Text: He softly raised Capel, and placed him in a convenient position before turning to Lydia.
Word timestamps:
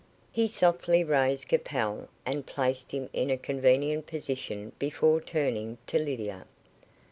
He 0.31 0.47
softly 0.47 1.03
raised 1.03 1.47
Capel, 1.47 2.09
and 2.25 2.47
placed 2.47 2.91
him 2.91 3.07
in 3.13 3.29
a 3.29 3.37
convenient 3.37 4.07
position 4.07 4.71
before 4.79 5.21
turning 5.21 5.77
to 5.85 5.99
Lydia. 5.99 6.45